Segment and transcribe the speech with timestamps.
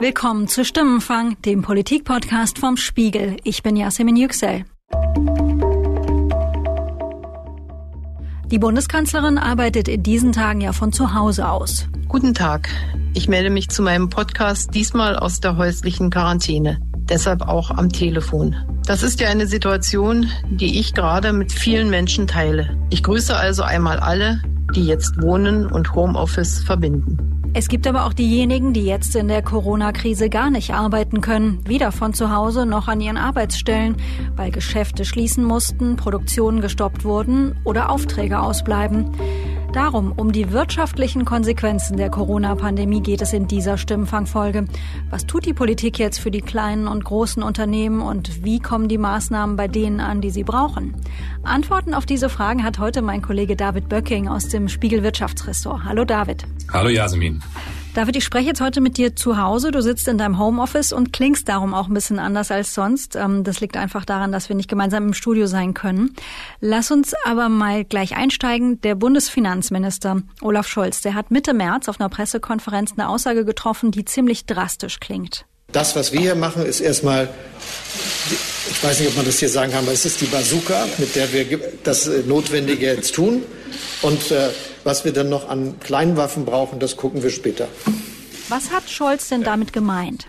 [0.00, 3.36] Willkommen zu Stimmenfang, dem Politikpodcast vom Spiegel.
[3.44, 4.64] Ich bin Yasemin Yüksel.
[8.46, 11.86] Die Bundeskanzlerin arbeitet in diesen Tagen ja von zu Hause aus.
[12.08, 12.70] Guten Tag.
[13.12, 16.80] Ich melde mich zu meinem Podcast diesmal aus der häuslichen Quarantäne.
[17.10, 18.56] Deshalb auch am Telefon.
[18.86, 22.74] Das ist ja eine Situation, die ich gerade mit vielen Menschen teile.
[22.88, 24.40] Ich grüße also einmal alle,
[24.74, 27.39] die jetzt Wohnen und Homeoffice verbinden.
[27.52, 31.90] Es gibt aber auch diejenigen, die jetzt in der Corona-Krise gar nicht arbeiten können, weder
[31.90, 33.96] von zu Hause noch an ihren Arbeitsstellen,
[34.36, 39.10] weil Geschäfte schließen mussten, Produktionen gestoppt wurden oder Aufträge ausbleiben.
[39.72, 44.64] Darum, um die wirtschaftlichen Konsequenzen der Corona-Pandemie geht es in dieser Stimmenfangfolge.
[45.10, 48.98] Was tut die Politik jetzt für die kleinen und großen Unternehmen und wie kommen die
[48.98, 50.96] Maßnahmen bei denen an, die sie brauchen?
[51.44, 55.84] Antworten auf diese Fragen hat heute mein Kollege David Böcking aus dem Spiegel Wirtschaftsressort.
[55.84, 56.46] Hallo David.
[56.72, 57.40] Hallo Jasmin.
[57.92, 59.72] David, ich spreche jetzt heute mit dir zu Hause.
[59.72, 63.16] Du sitzt in deinem Homeoffice und klingst darum auch ein bisschen anders als sonst.
[63.16, 66.14] Ähm, das liegt einfach daran, dass wir nicht gemeinsam im Studio sein können.
[66.60, 68.80] Lass uns aber mal gleich einsteigen.
[68.82, 74.04] Der Bundesfinanzminister Olaf Scholz, der hat Mitte März auf einer Pressekonferenz eine Aussage getroffen, die
[74.04, 75.44] ziemlich drastisch klingt.
[75.72, 77.28] Das, was wir hier machen, ist erstmal,
[78.70, 81.16] ich weiß nicht, ob man das hier sagen kann, aber es ist die Bazooka, mit
[81.16, 83.42] der wir das Notwendige jetzt tun.
[84.02, 84.50] Und äh,
[84.84, 87.68] was wir dann noch an kleinen Waffen brauchen, das gucken wir später.
[88.48, 90.26] Was hat Scholz denn damit gemeint?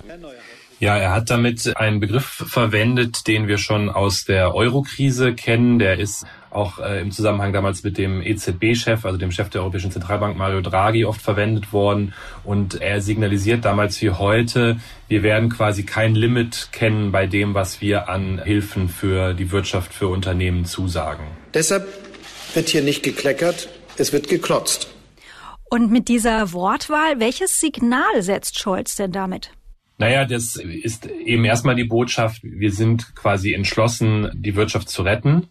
[0.82, 5.78] Ja, er hat damit einen Begriff verwendet, den wir schon aus der Euro-Krise kennen.
[5.78, 9.92] Der ist auch äh, im Zusammenhang damals mit dem EZB-Chef, also dem Chef der Europäischen
[9.92, 12.16] Zentralbank Mario Draghi, oft verwendet worden.
[12.44, 17.80] Und er signalisiert damals wie heute, wir werden quasi kein Limit kennen bei dem, was
[17.80, 21.26] wir an Hilfen für die Wirtschaft, für Unternehmen zusagen.
[21.54, 21.88] Deshalb
[22.56, 24.88] wird hier nicht gekleckert, es wird geklotzt.
[25.70, 29.52] Und mit dieser Wortwahl, welches Signal setzt Scholz denn damit?
[29.98, 35.48] Naja, das ist eben erstmal die Botschaft, wir sind quasi entschlossen, die Wirtschaft zu retten.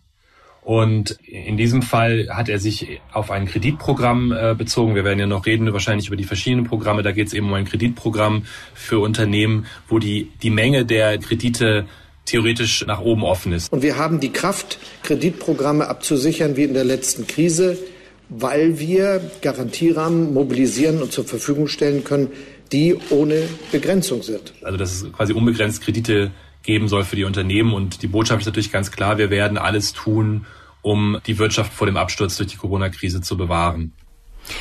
[0.63, 4.95] Und in diesem Fall hat er sich auf ein Kreditprogramm äh, bezogen.
[4.95, 7.03] Wir werden ja noch reden wahrscheinlich über die verschiedenen Programme.
[7.03, 11.87] Da geht es eben um ein Kreditprogramm für Unternehmen, wo die, die Menge der Kredite
[12.27, 13.73] theoretisch nach oben offen ist.
[13.73, 17.79] Und wir haben die Kraft, Kreditprogramme abzusichern wie in der letzten Krise,
[18.31, 22.29] weil wir Garantierahmen mobilisieren und zur Verfügung stellen können,
[22.73, 23.43] die ohne
[23.73, 24.55] Begrenzung sind.
[24.63, 26.31] Also dass es quasi unbegrenzt Kredite
[26.63, 27.73] geben soll für die Unternehmen.
[27.73, 30.47] Und die Botschaft ist natürlich ganz klar, wir werden alles tun,
[30.83, 33.93] um die Wirtschaft vor dem Absturz durch die Corona-Krise zu bewahren.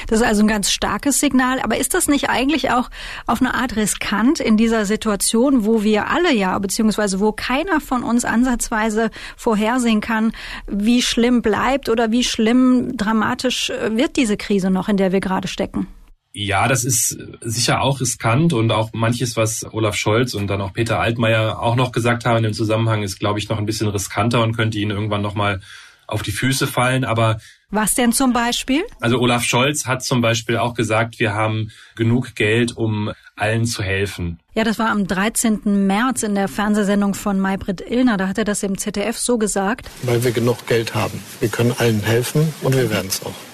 [0.07, 1.59] Das ist also ein ganz starkes Signal.
[1.61, 2.89] Aber ist das nicht eigentlich auch
[3.27, 8.03] auf eine Art riskant in dieser Situation, wo wir alle ja, beziehungsweise wo keiner von
[8.03, 10.31] uns ansatzweise vorhersehen kann,
[10.67, 15.47] wie schlimm bleibt oder wie schlimm dramatisch wird diese Krise noch, in der wir gerade
[15.47, 15.87] stecken?
[16.31, 20.73] Ja, das ist sicher auch riskant und auch manches, was Olaf Scholz und dann auch
[20.73, 24.43] Peter Altmaier auch noch gesagt haben dem Zusammenhang, ist, glaube ich, noch ein bisschen riskanter
[24.43, 25.59] und könnte ihnen irgendwann nochmal
[26.05, 27.03] auf die Füße fallen.
[27.03, 27.39] Aber
[27.71, 28.83] was denn zum Beispiel?
[28.99, 33.83] Also Olaf Scholz hat zum Beispiel auch gesagt, wir haben genug Geld, um allen zu
[33.83, 34.39] helfen.
[34.53, 35.87] Ja, das war am 13.
[35.87, 38.17] März in der Fernsehsendung von Maybrit Illner.
[38.17, 39.89] Da hat er das im ZDF so gesagt.
[40.03, 41.21] Weil wir genug Geld haben.
[41.39, 43.48] Wir können allen helfen und wir werden es auch.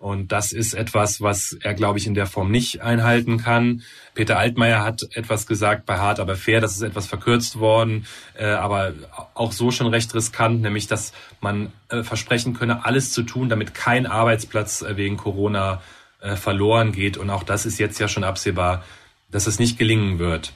[0.00, 3.82] Und das ist etwas, was er, glaube ich, in der Form nicht einhalten kann.
[4.14, 8.46] Peter Altmaier hat etwas gesagt bei Hart aber fair, das ist etwas verkürzt worden, äh,
[8.46, 8.94] aber
[9.34, 11.12] auch so schon recht riskant, nämlich dass
[11.42, 15.82] man äh, versprechen könne, alles zu tun, damit kein Arbeitsplatz äh, wegen Corona
[16.22, 17.18] äh, verloren geht.
[17.18, 18.82] Und auch das ist jetzt ja schon absehbar,
[19.30, 20.54] dass es nicht gelingen wird.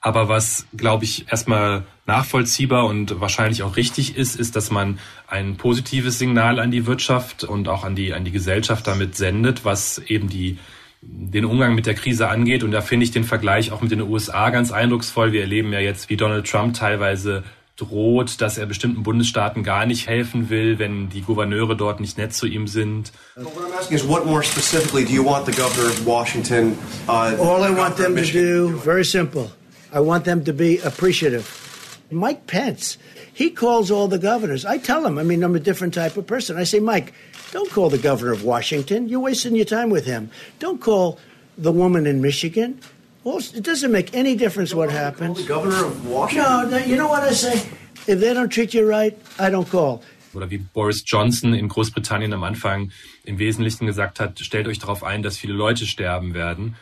[0.00, 5.56] Aber was, glaube ich, erstmal nachvollziehbar und wahrscheinlich auch richtig ist, ist, dass man ein
[5.56, 9.98] positives Signal an die Wirtschaft und auch an die, an die Gesellschaft damit sendet, was
[9.98, 10.58] eben die,
[11.02, 12.62] den Umgang mit der Krise angeht.
[12.62, 15.32] Und da finde ich den Vergleich auch mit den USA ganz eindrucksvoll.
[15.32, 17.42] Wir erleben ja jetzt, wie Donald Trump teilweise
[17.76, 22.32] droht, dass er bestimmten Bundesstaaten gar nicht helfen will, wenn die Gouverneure dort nicht nett
[22.32, 23.12] zu ihm sind.
[23.34, 26.78] What I'm asking is, what more specifically do you want the governor of Washington?
[27.06, 29.50] Uh, All I want them to do, very simple.
[29.92, 31.62] I want them to be appreciative.
[32.10, 32.98] Mike Pence,
[33.32, 34.64] he calls all the governors.
[34.64, 36.56] I tell him, I mean, I'm a different type of person.
[36.56, 37.12] I say, Mike,
[37.52, 39.08] don't call the governor of Washington.
[39.08, 40.30] You're wasting your time with him.
[40.58, 41.18] Don't call
[41.58, 42.80] the woman in Michigan.
[43.24, 45.38] Well, it doesn't make any difference what happens.
[45.38, 46.70] The governor of Washington?
[46.70, 47.68] No, you know what I say?
[48.06, 50.02] If they don't treat you right, I don't call.
[50.32, 52.92] Oder wie Boris Johnson in Großbritannien am Anfang
[53.24, 56.76] im Wesentlichen gesagt hat, stellt euch darauf ein, dass viele Leute sterben werden.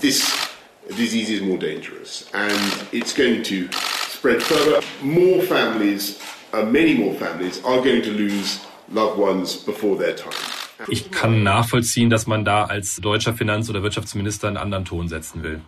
[0.00, 0.32] This
[0.96, 3.68] disease is more dangerous and it's going to
[4.08, 4.80] spread further.
[5.02, 6.18] More families,
[6.52, 8.60] uh, many more families, are going to lose
[8.90, 10.34] loved ones before their time.
[10.88, 15.42] Ich kann nachvollziehen, dass man da als deutscher Finanz- oder Wirtschaftsminister einen anderen Ton setzen
[15.42, 15.60] will.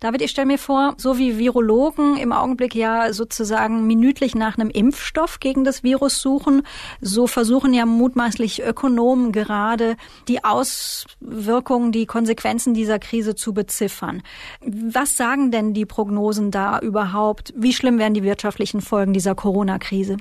[0.00, 4.70] David, ich stelle mir vor, so wie Virologen im Augenblick ja sozusagen minütlich nach einem
[4.70, 6.62] Impfstoff gegen das Virus suchen,
[7.02, 14.22] so versuchen ja mutmaßlich Ökonomen gerade die Auswirkungen, die Konsequenzen dieser Krise zu beziffern.
[14.62, 17.52] Was sagen denn die Prognosen da überhaupt?
[17.54, 20.16] Wie schlimm werden die wirtschaftlichen Folgen dieser Corona-Krise?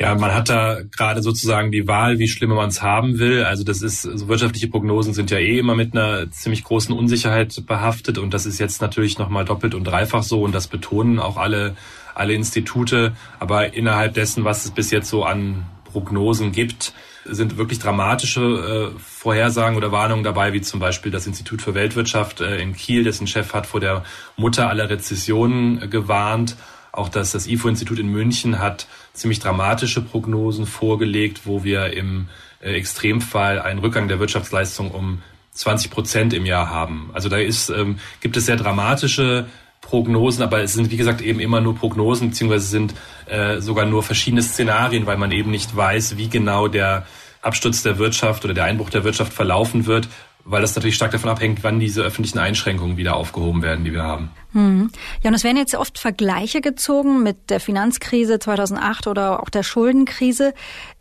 [0.00, 3.44] Ja, man hat da gerade sozusagen die Wahl, wie schlimm man es haben will.
[3.44, 7.66] Also das ist, also wirtschaftliche Prognosen sind ja eh immer mit einer ziemlich großen Unsicherheit
[7.66, 11.36] behaftet und das ist jetzt natürlich nochmal doppelt und dreifach so und das betonen auch
[11.36, 11.76] alle,
[12.14, 13.12] alle Institute.
[13.40, 16.94] Aber innerhalb dessen, was es bis jetzt so an Prognosen gibt,
[17.26, 22.40] sind wirklich dramatische äh, Vorhersagen oder Warnungen dabei, wie zum Beispiel das Institut für Weltwirtschaft
[22.40, 24.04] äh, in Kiel, dessen Chef hat vor der
[24.38, 26.56] Mutter aller Rezessionen äh, gewarnt.
[26.92, 28.86] Auch das, das IFO-Institut in München hat
[29.20, 32.28] ziemlich dramatische Prognosen vorgelegt, wo wir im
[32.60, 35.22] äh, Extremfall einen Rückgang der Wirtschaftsleistung um
[35.52, 37.10] 20 Prozent im Jahr haben.
[37.12, 39.46] Also da ist, ähm, gibt es sehr dramatische
[39.80, 42.94] Prognosen, aber es sind wie gesagt eben immer nur Prognosen, beziehungsweise sind
[43.26, 47.06] äh, sogar nur verschiedene Szenarien, weil man eben nicht weiß, wie genau der
[47.42, 50.08] Absturz der Wirtschaft oder der Einbruch der Wirtschaft verlaufen wird,
[50.44, 54.02] weil das natürlich stark davon abhängt, wann diese öffentlichen Einschränkungen wieder aufgehoben werden, die wir
[54.02, 54.30] haben.
[54.52, 54.90] Hm.
[55.22, 59.62] Ja, und es werden jetzt oft Vergleiche gezogen mit der Finanzkrise 2008 oder auch der
[59.62, 60.54] Schuldenkrise.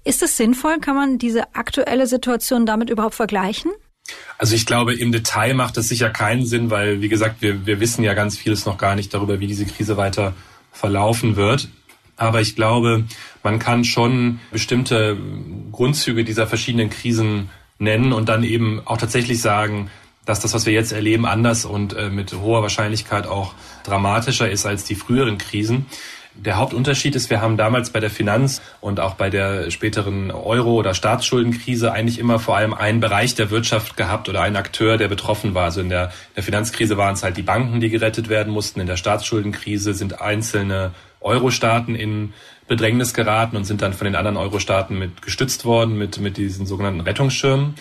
[0.04, 0.80] Ist es sinnvoll?
[0.80, 3.72] Kann man diese aktuelle Situation damit überhaupt vergleichen?
[4.38, 7.80] Also ich glaube, im Detail macht das sicher keinen Sinn, weil, wie gesagt, wir, wir
[7.80, 10.34] wissen ja ganz vieles noch gar nicht darüber, wie diese Krise weiter
[10.72, 11.70] verlaufen wird.
[12.16, 13.06] Aber ich glaube,
[13.44, 15.18] man kann schon bestimmte
[15.72, 17.50] Grundzüge dieser verschiedenen Krisen
[17.80, 19.90] nennen und dann eben auch tatsächlich sagen,
[20.26, 23.54] dass das, was wir jetzt erleben, anders und äh, mit hoher Wahrscheinlichkeit auch
[23.84, 25.88] dramatischer ist als die früheren Krisen.
[26.36, 30.76] Der Hauptunterschied ist, wir haben damals bei der Finanz- und auch bei der späteren Euro-
[30.76, 35.08] oder Staatsschuldenkrise eigentlich immer vor allem einen Bereich der Wirtschaft gehabt oder einen Akteur, der
[35.08, 35.66] betroffen war.
[35.66, 38.80] Also in der, der Finanzkrise waren es halt die Banken, die gerettet werden mussten.
[38.80, 42.34] In der Staatsschuldenkrise sind einzelne Euro-Staaten in
[42.70, 46.66] Bedrängnis geraten und sind dann von den anderen Euro-Staaten mit gestützt worden mit, mit diesen
[46.66, 47.74] sogenannten Rettungsschirmen.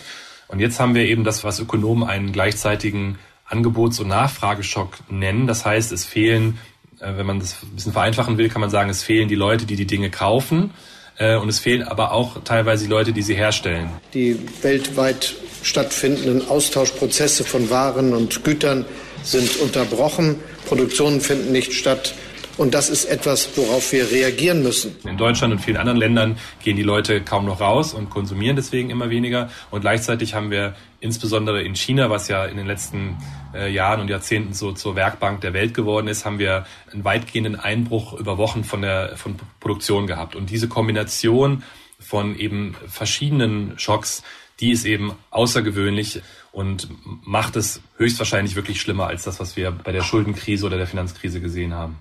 [0.49, 5.47] Und jetzt haben wir eben das, was Ökonomen einen gleichzeitigen Angebots- und Nachfrageschock nennen.
[5.47, 6.57] Das heißt, es fehlen,
[6.99, 9.65] äh, wenn man das ein bisschen vereinfachen will, kann man sagen, es fehlen die Leute,
[9.65, 10.71] die die Dinge kaufen.
[11.17, 13.89] Äh, und es fehlen aber auch teilweise die Leute, die sie herstellen.
[14.13, 18.85] Die weltweit stattfindenden Austauschprozesse von Waren und Gütern
[19.21, 20.37] sind unterbrochen.
[20.67, 22.15] Produktionen finden nicht statt.
[22.59, 24.93] Und das ist etwas, worauf wir reagieren müssen.
[25.05, 28.89] In Deutschland und vielen anderen Ländern gehen die Leute kaum noch raus und konsumieren deswegen
[28.89, 29.49] immer weniger.
[29.71, 33.15] Und gleichzeitig haben wir insbesondere in China, was ja in den letzten
[33.53, 37.57] äh, Jahren und Jahrzehnten so zur Werkbank der Welt geworden ist, haben wir einen weitgehenden
[37.57, 40.35] Einbruch über Wochen von der von Produktion gehabt.
[40.35, 41.63] Und diese Kombination
[41.97, 44.21] von eben verschiedenen Schocks,
[44.59, 46.89] die ist eben außergewöhnlich und
[47.23, 51.39] macht es höchstwahrscheinlich wirklich schlimmer als das, was wir bei der Schuldenkrise oder der Finanzkrise
[51.39, 51.95] gesehen haben.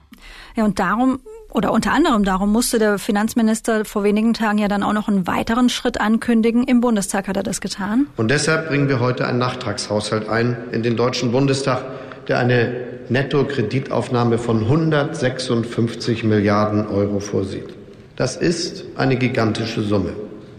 [0.56, 1.20] Ja, und darum
[1.50, 5.26] oder unter anderem darum musste der Finanzminister vor wenigen Tagen ja dann auch noch einen
[5.26, 6.65] weiteren Schritt ankündigen.
[6.65, 8.06] Im Bundestag hat er das getan.
[8.17, 11.85] Und deshalb bringen wir heute einen Nachtragshaushalt ein in den Deutschen Bundestag,
[12.29, 17.75] der eine Nettokreditaufnahme von 156 Milliarden Euro vorsieht.
[18.17, 20.12] Das ist eine gigantische Summe.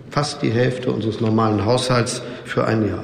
[0.09, 3.03] Fast die Hälfte unseres normalen Haushalts für ein Jahr.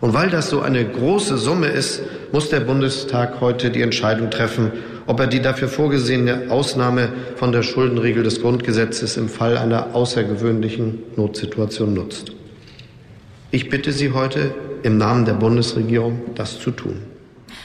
[0.00, 4.72] Und weil das so eine große Summe ist, muss der Bundestag heute die Entscheidung treffen,
[5.10, 11.00] ob er die dafür vorgesehene Ausnahme von der Schuldenregel des Grundgesetzes im Fall einer außergewöhnlichen
[11.16, 12.30] Notsituation nutzt.
[13.50, 17.02] Ich bitte Sie heute im Namen der Bundesregierung, das zu tun.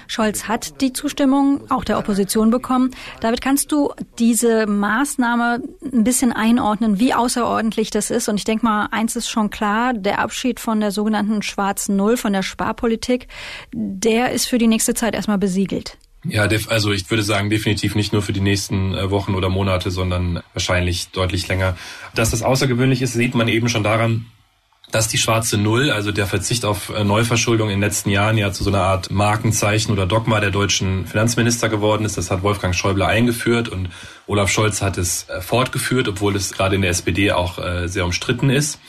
[0.08, 2.90] Scholz hat die Zustimmung auch der Opposition bekommen.
[3.22, 5.62] David, kannst du diese Maßnahme
[5.94, 8.28] ein bisschen einordnen, wie außerordentlich das ist?
[8.28, 12.18] Und ich denke mal, eins ist schon klar, der Abschied von der sogenannten schwarzen Null,
[12.18, 13.28] von der Sparpolitik,
[13.72, 16.00] der ist für die nächste Zeit erstmal besiegelt.
[16.28, 19.92] Ja, also ich würde sagen, definitiv nicht nur für die nächsten äh, Wochen oder Monate,
[19.92, 21.78] sondern wahrscheinlich deutlich länger.
[22.16, 24.26] Dass das außergewöhnlich ist, sieht man eben schon daran,
[24.92, 28.52] dass die schwarze Null, also der Verzicht auf äh, Neuverschuldung in den letzten Jahren ja
[28.52, 32.18] zu so einer Art Markenzeichen oder Dogma der deutschen Finanzminister geworden ist.
[32.18, 33.90] Das hat Wolfgang Schäuble eingeführt und
[34.26, 38.50] Olaf Scholz hat es äh, fortgeführt, obwohl es gerade in der SPD auch sehr umstritten
[38.50, 38.80] ist.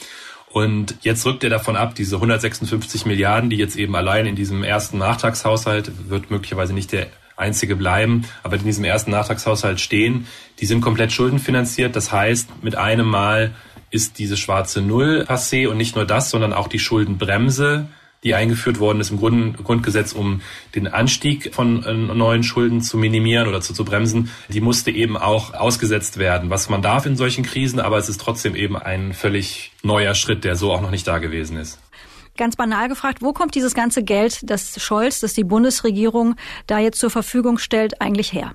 [0.49, 4.65] Und jetzt rückt er davon ab, diese 156 Milliarden, die jetzt eben allein in diesem
[4.65, 10.27] ersten Nachtragshaushalt, wird möglicherweise nicht der einzige bleiben, aber in diesem ersten Nachtragshaushalt stehen,
[10.59, 11.95] die sind komplett schuldenfinanziert.
[11.95, 13.55] Das heißt, mit einem Mal
[13.91, 17.89] ist diese schwarze Null passé und nicht nur das, sondern auch die Schuldenbremse,
[18.25, 20.41] die eingeführt worden ist im Grund, Grundgesetz, um
[20.75, 25.17] den Anstieg von äh, neuen Schulden zu minimieren oder zu, zu bremsen, die musste eben
[25.17, 29.13] auch ausgesetzt werden, was man darf in solchen Krisen, aber es ist trotzdem eben ein
[29.13, 31.79] völlig neuer Schritt, der so auch noch nicht da gewesen ist.
[32.37, 36.99] Ganz banal gefragt, wo kommt dieses ganze Geld, das Scholz, das die Bundesregierung da jetzt
[36.99, 38.55] zur Verfügung stellt, eigentlich her?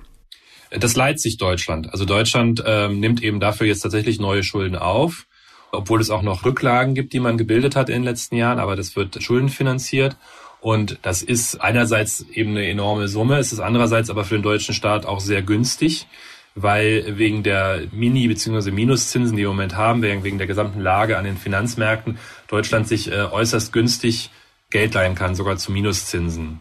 [0.70, 1.92] Das leiht sich Deutschland.
[1.92, 5.26] Also Deutschland ähm, nimmt eben dafür jetzt tatsächlich neue Schulden auf,
[5.70, 8.76] obwohl es auch noch Rücklagen gibt, die man gebildet hat in den letzten Jahren, aber
[8.76, 10.16] das wird schuldenfinanziert.
[10.60, 14.74] Und das ist einerseits eben eine enorme Summe, es ist andererseits aber für den deutschen
[14.74, 16.06] Staat auch sehr günstig,
[16.54, 18.70] weil wegen der Mini- bzw.
[18.70, 22.18] Minuszinsen, die wir im Moment haben, wegen der gesamten Lage an den Finanzmärkten,
[22.48, 24.30] Deutschland sich äh, äußerst günstig
[24.70, 26.60] Geld leihen kann, sogar zu Minuszinsen.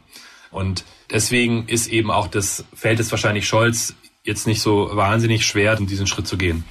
[0.51, 5.77] Und deswegen ist eben auch das, fällt es wahrscheinlich Scholz jetzt nicht so wahnsinnig schwer,
[5.79, 6.63] um diesen Schritt zu gehen.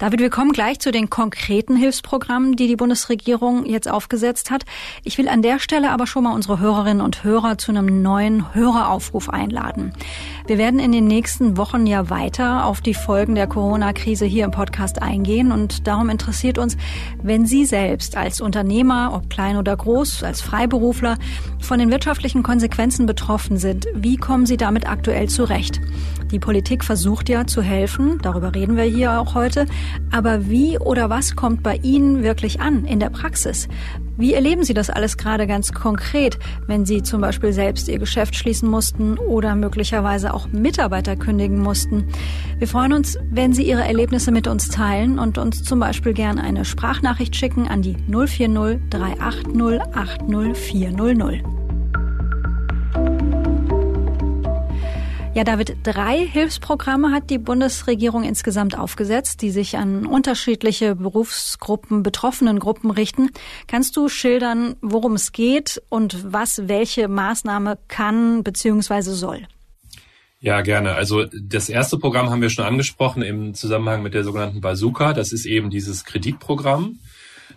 [0.00, 4.64] David, wir kommen gleich zu den konkreten Hilfsprogrammen, die die Bundesregierung jetzt aufgesetzt hat.
[5.04, 8.54] Ich will an der Stelle aber schon mal unsere Hörerinnen und Hörer zu einem neuen
[8.54, 9.92] Höreraufruf einladen.
[10.46, 14.52] Wir werden in den nächsten Wochen ja weiter auf die Folgen der Corona-Krise hier im
[14.52, 16.78] Podcast eingehen und darum interessiert uns,
[17.22, 21.18] wenn Sie selbst als Unternehmer, ob klein oder groß, als Freiberufler
[21.60, 25.78] von den wirtschaftlichen Konsequenzen betroffen sind, wie kommen Sie damit aktuell zurecht?
[26.30, 29.66] Die Politik versucht ja zu helfen, darüber reden wir hier auch heute,
[30.12, 33.68] aber wie oder was kommt bei Ihnen wirklich an in der Praxis?
[34.16, 38.36] Wie erleben Sie das alles gerade ganz konkret, wenn Sie zum Beispiel selbst Ihr Geschäft
[38.36, 42.08] schließen mussten oder möglicherweise auch Mitarbeiter kündigen mussten?
[42.58, 46.38] Wir freuen uns, wenn Sie Ihre Erlebnisse mit uns teilen und uns zum Beispiel gern
[46.38, 51.59] eine Sprachnachricht schicken an die 040 380 80
[55.40, 62.58] Ja, David, drei Hilfsprogramme hat die Bundesregierung insgesamt aufgesetzt, die sich an unterschiedliche Berufsgruppen, betroffenen
[62.58, 63.30] Gruppen richten.
[63.66, 69.00] Kannst du schildern, worum es geht und was welche Maßnahme kann bzw.
[69.00, 69.48] soll?
[70.40, 70.92] Ja, gerne.
[70.92, 75.14] Also das erste Programm haben wir schon angesprochen im Zusammenhang mit der sogenannten Bazooka.
[75.14, 76.98] Das ist eben dieses Kreditprogramm,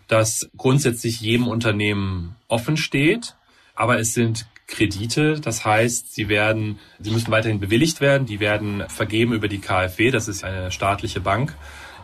[0.07, 3.35] das grundsätzlich jedem Unternehmen offen steht.
[3.75, 5.39] Aber es sind Kredite.
[5.39, 8.25] Das heißt, sie werden, sie müssen weiterhin bewilligt werden.
[8.25, 10.11] Die werden vergeben über die KfW.
[10.11, 11.55] Das ist eine staatliche Bank.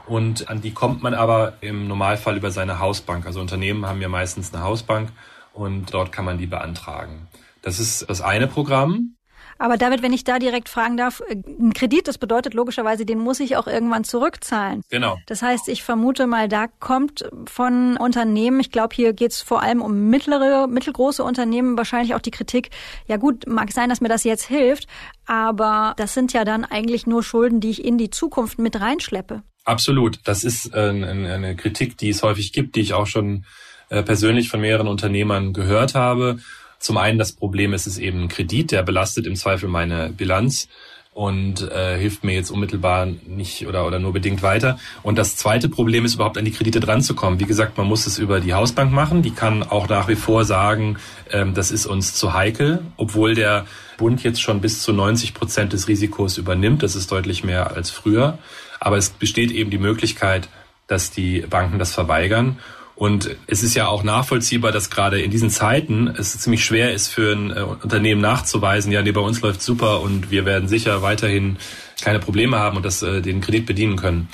[0.07, 3.25] Und an die kommt man aber im Normalfall über seine Hausbank.
[3.25, 5.11] Also Unternehmen haben ja meistens eine Hausbank
[5.53, 7.27] und dort kann man die beantragen.
[7.61, 9.15] Das ist das eine Programm.
[9.59, 13.19] Aber David, wenn ich da direkt fragen darf, äh, ein Kredit, das bedeutet logischerweise, den
[13.19, 14.81] muss ich auch irgendwann zurückzahlen.
[14.89, 15.17] Genau.
[15.27, 19.61] Das heißt, ich vermute mal, da kommt von Unternehmen, ich glaube, hier geht es vor
[19.61, 22.69] allem um mittlere, mittelgroße Unternehmen, wahrscheinlich auch die Kritik,
[23.05, 24.87] ja gut, mag sein, dass mir das jetzt hilft,
[25.25, 29.43] aber das sind ja dann eigentlich nur Schulden, die ich in die Zukunft mit reinschleppe.
[29.65, 30.19] Absolut.
[30.23, 33.45] Das ist äh, eine Kritik, die es häufig gibt, die ich auch schon
[33.89, 36.39] äh, persönlich von mehreren Unternehmern gehört habe.
[36.79, 40.67] Zum einen das Problem ist es eben ein Kredit, der belastet im Zweifel meine Bilanz
[41.13, 44.79] und äh, hilft mir jetzt unmittelbar nicht oder, oder nur bedingt weiter.
[45.03, 47.41] Und das zweite Problem ist überhaupt an die Kredite dran zu kommen.
[47.41, 49.21] Wie gesagt, man muss es über die Hausbank machen.
[49.21, 50.97] Die kann auch nach wie vor sagen,
[51.31, 53.65] ähm, das ist uns zu heikel, obwohl der
[53.97, 56.83] Bund jetzt schon bis zu 90 Prozent des Risikos übernimmt.
[56.83, 58.37] Das ist deutlich mehr als früher.
[58.79, 60.47] Aber es besteht eben die Möglichkeit,
[60.87, 62.59] dass die Banken das verweigern.
[62.99, 67.07] Und es ist ja auch nachvollziehbar, dass gerade in diesen Zeiten es ziemlich schwer ist
[67.07, 71.01] für ein äh, Unternehmen nachzuweisen, ja, nee, bei uns läuft super und wir werden sicher
[71.01, 71.55] weiterhin
[72.01, 74.27] keine Probleme haben und das, äh, den Kredit bedienen können.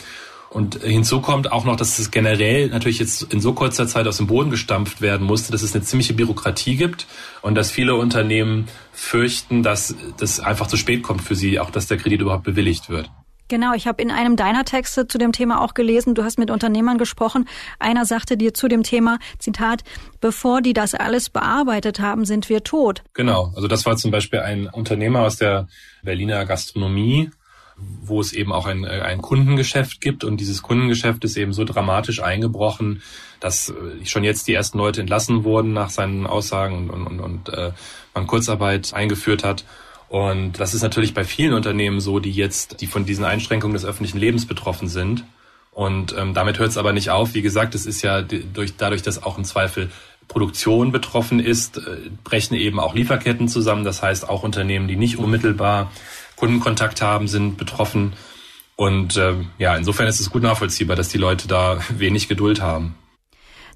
[0.50, 4.18] Und hinzu kommt auch noch, dass es generell natürlich jetzt in so kurzer Zeit aus
[4.18, 7.06] dem Boden gestampft werden musste, dass es eine ziemliche Bürokratie gibt
[7.44, 11.86] und dass viele Unternehmen fürchten, dass das einfach zu spät kommt für sie, auch dass
[11.86, 13.12] der Kredit überhaupt bewilligt wird.
[13.48, 16.50] Genau, ich habe in einem deiner Texte zu dem Thema auch gelesen, du hast mit
[16.50, 17.48] Unternehmern gesprochen.
[17.78, 19.84] Einer sagte dir zu dem Thema, Zitat,
[20.20, 23.04] bevor die das alles bearbeitet haben, sind wir tot.
[23.14, 25.68] Genau, also das war zum Beispiel ein Unternehmer aus der
[26.02, 27.30] Berliner Gastronomie,
[27.78, 32.24] wo es eben auch ein, ein Kundengeschäft gibt und dieses Kundengeschäft ist eben so dramatisch
[32.24, 33.02] eingebrochen,
[33.40, 37.50] dass äh, schon jetzt die ersten Leute entlassen wurden nach seinen Aussagen und, und, und
[37.50, 37.74] äh,
[38.14, 39.66] man Kurzarbeit eingeführt hat.
[40.10, 43.86] Und das ist natürlich bei vielen Unternehmen so, die jetzt, die von diesen Einschränkungen des
[43.86, 45.24] öffentlichen Lebens betroffen sind.
[45.72, 47.34] Und ähm, damit hört es aber nicht auf.
[47.34, 49.90] Wie gesagt, es ist ja durch, dadurch, dass auch im Zweifel
[50.28, 53.84] Produktion betroffen ist, äh, brechen eben auch Lieferketten zusammen.
[53.84, 55.92] Das heißt, auch Unternehmen, die nicht unmittelbar
[56.36, 58.14] Kundenkontakt haben, sind betroffen.
[58.76, 62.96] Und äh, ja, insofern ist es gut nachvollziehbar, dass die Leute da wenig Geduld haben.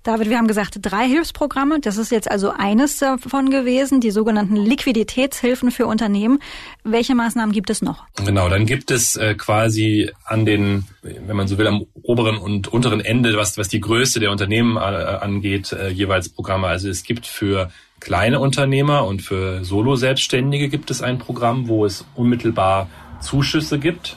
[0.03, 1.79] David, wir haben gesagt, drei Hilfsprogramme.
[1.81, 6.39] Das ist jetzt also eines davon gewesen, die sogenannten Liquiditätshilfen für Unternehmen.
[6.83, 8.05] Welche Maßnahmen gibt es noch?
[8.25, 12.69] Genau, dann gibt es äh, quasi an den, wenn man so will, am oberen und
[12.69, 16.67] unteren Ende, was, was die Größe der Unternehmen äh, angeht, äh, jeweils Programme.
[16.67, 22.05] Also es gibt für kleine Unternehmer und für Solo-Selbstständige gibt es ein Programm, wo es
[22.15, 22.87] unmittelbar
[23.19, 24.15] Zuschüsse gibt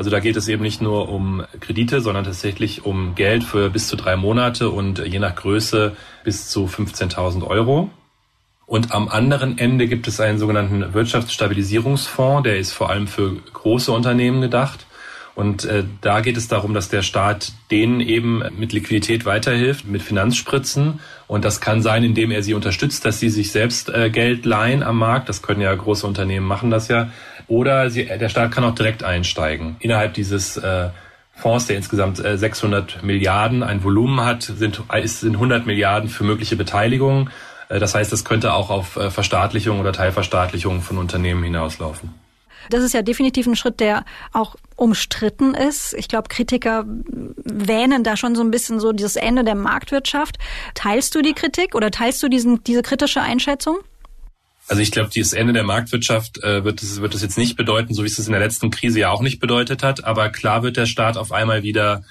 [0.00, 3.86] Also da geht es eben nicht nur um Kredite, sondern tatsächlich um Geld für bis
[3.86, 7.90] zu drei Monate und je nach Größe bis zu 15.000 Euro.
[8.64, 13.92] Und am anderen Ende gibt es einen sogenannten Wirtschaftsstabilisierungsfonds, der ist vor allem für große
[13.92, 14.86] Unternehmen gedacht.
[15.34, 20.00] Und äh, da geht es darum, dass der Staat denen eben mit Liquidität weiterhilft, mit
[20.00, 21.00] Finanzspritzen.
[21.26, 24.82] Und das kann sein, indem er sie unterstützt, dass sie sich selbst äh, Geld leihen
[24.82, 25.28] am Markt.
[25.28, 27.10] Das können ja große Unternehmen machen das ja.
[27.50, 29.74] Oder sie, der Staat kann auch direkt einsteigen.
[29.80, 30.90] Innerhalb dieses äh,
[31.34, 36.54] Fonds, der insgesamt äh, 600 Milliarden ein Volumen hat, sind, sind 100 Milliarden für mögliche
[36.54, 37.30] Beteiligungen.
[37.68, 42.14] Äh, das heißt, das könnte auch auf äh, Verstaatlichung oder Teilverstaatlichung von Unternehmen hinauslaufen.
[42.68, 45.92] Das ist ja definitiv ein Schritt, der auch umstritten ist.
[45.94, 50.38] Ich glaube, Kritiker wähnen da schon so ein bisschen so dieses Ende der Marktwirtschaft.
[50.74, 53.78] Teilst du die Kritik oder teilst du diesen, diese kritische Einschätzung?
[54.70, 57.92] Also ich glaube, dieses Ende der Marktwirtschaft äh, wird es wird es jetzt nicht bedeuten,
[57.92, 60.04] so wie es es in der letzten Krise ja auch nicht bedeutet hat.
[60.04, 62.04] Aber klar wird der Staat auf einmal wieder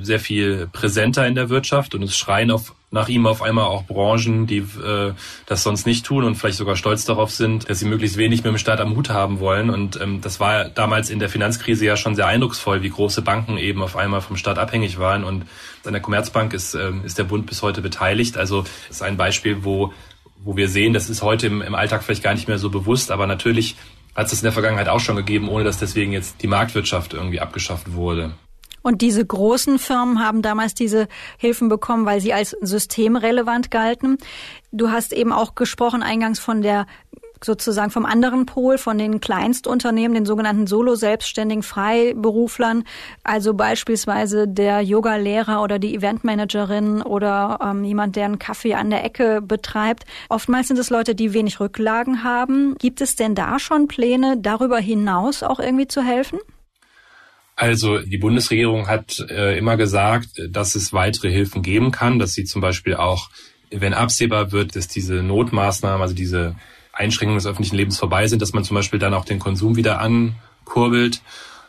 [0.00, 3.84] sehr viel präsenter in der Wirtschaft und es schreien auf, nach ihm auf einmal auch
[3.84, 5.12] Branchen, die äh,
[5.44, 8.52] das sonst nicht tun und vielleicht sogar stolz darauf sind, dass sie möglichst wenig mit
[8.52, 9.68] dem Staat am Hut haben wollen.
[9.68, 13.58] Und ähm, das war damals in der Finanzkrise ja schon sehr eindrucksvoll, wie große Banken
[13.58, 15.22] eben auf einmal vom Staat abhängig waren.
[15.22, 15.44] Und
[15.84, 18.38] an der Commerzbank ist, äh, ist der Bund bis heute beteiligt.
[18.38, 19.92] Also das ist ein Beispiel, wo,
[20.44, 23.10] wo wir sehen, das ist heute im, im Alltag vielleicht gar nicht mehr so bewusst,
[23.10, 23.76] aber natürlich
[24.14, 27.14] hat es das in der Vergangenheit auch schon gegeben, ohne dass deswegen jetzt die Marktwirtschaft
[27.14, 28.32] irgendwie abgeschafft wurde.
[28.82, 31.06] Und diese großen Firmen haben damals diese
[31.36, 34.16] Hilfen bekommen, weil sie als systemrelevant galten.
[34.72, 36.86] Du hast eben auch gesprochen eingangs von der
[37.44, 42.84] sozusagen vom anderen Pol, von den Kleinstunternehmen, den sogenannten Solo-Selbstständigen Freiberuflern,
[43.24, 49.04] also beispielsweise der Yoga-Lehrer oder die Eventmanagerin oder ähm, jemand, der einen Kaffee an der
[49.04, 50.04] Ecke betreibt.
[50.28, 52.76] Oftmals sind es Leute, die wenig Rücklagen haben.
[52.78, 56.38] Gibt es denn da schon Pläne, darüber hinaus auch irgendwie zu helfen?
[57.56, 62.44] Also die Bundesregierung hat äh, immer gesagt, dass es weitere Hilfen geben kann, dass sie
[62.44, 63.28] zum Beispiel auch,
[63.70, 66.56] wenn absehbar wird, dass diese Notmaßnahmen, also diese
[67.00, 70.00] Einschränkungen des öffentlichen Lebens vorbei sind, dass man zum Beispiel dann auch den Konsum wieder
[70.00, 71.22] ankurbelt,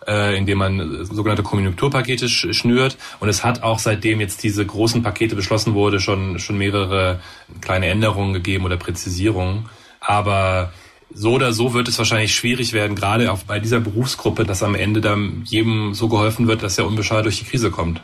[0.08, 2.98] äh, indem man sogenannte Konjunkturpakete sch schnürt.
[3.20, 7.22] Und es hat auch seitdem jetzt diese großen Pakete beschlossen wurde, schon, schon mehrere
[7.62, 9.70] kleine Änderungen gegeben oder Präzisierungen.
[10.00, 10.74] Aber
[11.14, 14.76] so oder so wird es wahrscheinlich schwierig werden, gerade auch bei dieser Berufsgruppe, dass am
[14.76, 18.02] Ende dann jedem so geholfen wird, dass er unbeschadet durch die Krise kommt.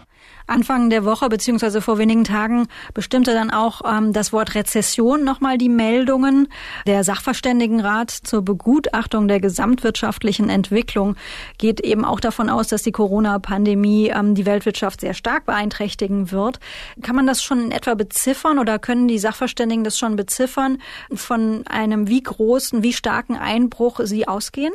[0.47, 5.57] Anfang der Woche beziehungsweise vor wenigen Tagen bestimmte dann auch ähm, das Wort Rezession nochmal
[5.57, 6.47] die Meldungen.
[6.85, 11.17] Der Sachverständigenrat zur Begutachtung der gesamtwirtschaftlichen Entwicklung
[11.57, 16.59] geht eben auch davon aus, dass die Corona-Pandemie ähm, die Weltwirtschaft sehr stark beeinträchtigen wird.
[17.01, 20.77] Kann man das schon in etwa beziffern oder können die Sachverständigen das schon beziffern,
[21.13, 24.73] von einem wie großen, wie starken Einbruch sie ausgehen?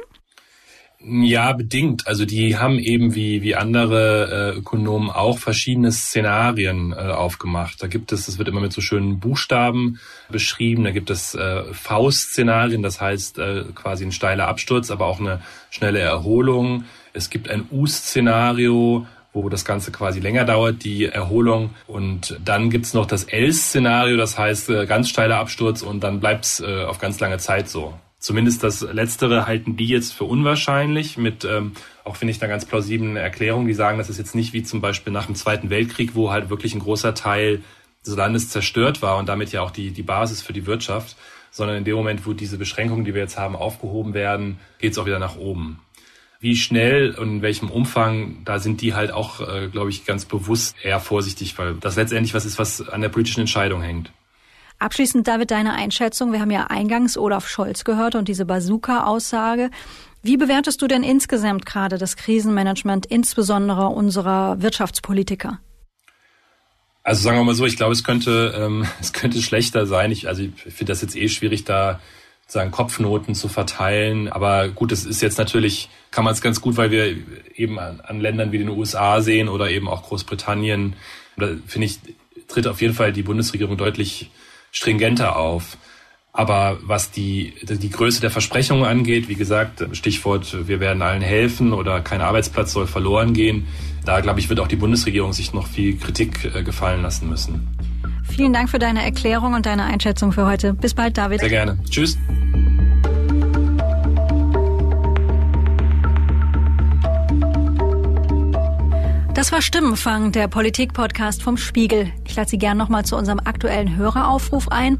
[1.04, 2.06] Ja, bedingt.
[2.06, 7.82] Also die haben eben wie, wie andere äh, Ökonomen auch verschiedene Szenarien äh, aufgemacht.
[7.82, 9.98] Da gibt es, das wird immer mit so schönen Buchstaben
[10.30, 15.18] beschrieben, da gibt es äh, V-Szenarien, das heißt äh, quasi ein steiler Absturz, aber auch
[15.18, 16.84] eine schnelle Erholung.
[17.12, 21.70] Es gibt ein U-Szenario, wo das Ganze quasi länger dauert, die Erholung.
[21.88, 26.60] Und dann gibt's noch das L-Szenario, das heißt äh, ganz steiler Absturz und dann bleibt's
[26.60, 27.94] äh, auf ganz lange Zeit so.
[28.22, 31.72] Zumindest das Letztere halten die jetzt für unwahrscheinlich, mit ähm,
[32.04, 34.80] auch finde ich da ganz plausiblen Erklärungen, die sagen, das ist jetzt nicht wie zum
[34.80, 37.64] Beispiel nach dem Zweiten Weltkrieg, wo halt wirklich ein großer Teil
[38.06, 41.16] des Landes zerstört war und damit ja auch die, die Basis für die Wirtschaft,
[41.50, 44.98] sondern in dem Moment, wo diese Beschränkungen, die wir jetzt haben, aufgehoben werden, geht es
[44.98, 45.80] auch wieder nach oben.
[46.38, 50.26] Wie schnell und in welchem Umfang, da sind die halt auch, äh, glaube ich, ganz
[50.26, 54.12] bewusst eher vorsichtig, weil das letztendlich was ist, was an der politischen Entscheidung hängt.
[54.82, 56.32] Abschließend, David, deine Einschätzung.
[56.32, 59.70] Wir haben ja eingangs Olaf Scholz gehört und diese Bazooka-Aussage.
[60.24, 65.60] Wie bewertest du denn insgesamt gerade das Krisenmanagement, insbesondere unserer Wirtschaftspolitiker?
[67.04, 70.10] Also sagen wir mal so, ich glaube, es könnte, ähm, es könnte schlechter sein.
[70.10, 72.00] Ich, also ich finde das jetzt eh schwierig, da
[72.48, 74.32] sagen Kopfnoten zu verteilen.
[74.32, 77.16] Aber gut, das ist jetzt natürlich, kann man es ganz gut, weil wir
[77.54, 80.96] eben an, an Ländern wie den USA sehen oder eben auch Großbritannien.
[81.36, 82.00] Da finde ich,
[82.48, 84.32] tritt auf jeden Fall die Bundesregierung deutlich
[84.72, 85.76] stringenter auf.
[86.34, 91.74] Aber was die, die Größe der Versprechungen angeht, wie gesagt, Stichwort, wir werden allen helfen
[91.74, 93.66] oder kein Arbeitsplatz soll verloren gehen,
[94.06, 97.68] da glaube ich, wird auch die Bundesregierung sich noch viel Kritik äh, gefallen lassen müssen.
[98.28, 100.72] Vielen Dank für deine Erklärung und deine Einschätzung für heute.
[100.72, 101.40] Bis bald, David.
[101.40, 101.78] Sehr gerne.
[101.90, 102.16] Tschüss.
[109.42, 112.12] Das war Stimmenfang, der Politik-Podcast vom Spiegel.
[112.28, 114.98] Ich lade Sie gern nochmal zu unserem aktuellen Höreraufruf ein.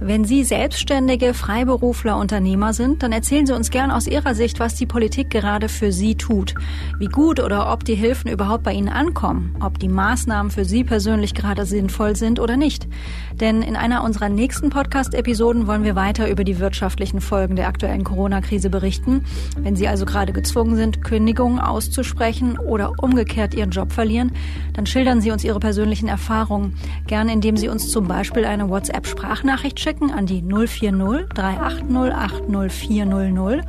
[0.00, 4.74] Wenn Sie selbstständige Freiberufler, Unternehmer sind, dann erzählen Sie uns gern aus Ihrer Sicht, was
[4.74, 6.56] die Politik gerade für Sie tut.
[6.98, 10.82] Wie gut oder ob die Hilfen überhaupt bei Ihnen ankommen, ob die Maßnahmen für Sie
[10.82, 12.88] persönlich gerade sinnvoll sind oder nicht.
[13.34, 18.02] Denn in einer unserer nächsten Podcast-Episoden wollen wir weiter über die wirtschaftlichen Folgen der aktuellen
[18.02, 19.24] Corona-Krise berichten.
[19.56, 24.32] Wenn Sie also gerade gezwungen sind, Kündigungen auszusprechen oder umgekehrt Ihren Job verlieren,
[24.74, 26.74] dann schildern Sie uns Ihre persönlichen Erfahrungen.
[27.06, 33.64] Gern indem Sie uns zum Beispiel eine WhatsApp-Sprachnachricht schicken schicken an die 040 380 80400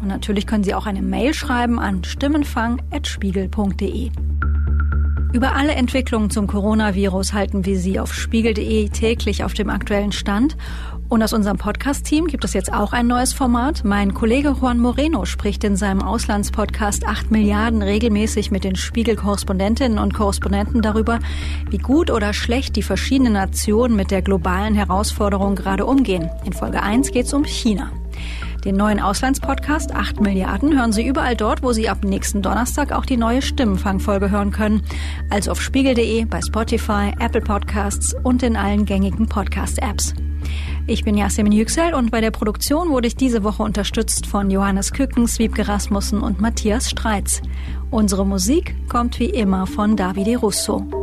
[0.00, 4.10] und natürlich können Sie auch eine Mail schreiben an stimmenfang.spiegel.de.
[5.32, 10.56] Über alle Entwicklungen zum Coronavirus halten wir Sie auf spiegel.de täglich auf dem aktuellen Stand.
[11.10, 13.82] Und aus unserem Podcast-Team gibt es jetzt auch ein neues Format.
[13.82, 20.14] Mein Kollege Juan Moreno spricht in seinem Auslandspodcast 8 Milliarden regelmäßig mit den Spiegel-Korrespondentinnen und
[20.14, 21.18] Korrespondenten darüber,
[21.68, 26.30] wie gut oder schlecht die verschiedenen Nationen mit der globalen Herausforderung gerade umgehen.
[26.44, 27.90] In Folge 1 geht es um China.
[28.64, 33.04] Den neuen Auslandspodcast 8 Milliarden hören Sie überall dort, wo Sie ab nächsten Donnerstag auch
[33.04, 34.82] die neue Stimmenfangfolge hören können.
[35.28, 40.14] Also auf spiegel.de, bei Spotify, Apple Podcasts und in allen gängigen Podcast-Apps.
[40.86, 44.92] Ich bin Yasemin Yüksel und bei der Produktion wurde ich diese Woche unterstützt von Johannes
[44.92, 47.42] Kückens, Wiebke Rasmussen und Matthias Streitz.
[47.90, 50.99] Unsere Musik kommt wie immer von Davide Russo.